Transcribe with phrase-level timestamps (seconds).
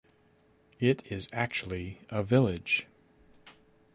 [0.79, 2.87] It is actually a village.